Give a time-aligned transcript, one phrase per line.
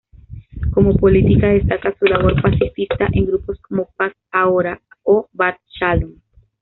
[0.73, 6.13] Como política destaca su labor pacifista en grupos como Paz Ahora o Bat Shalom.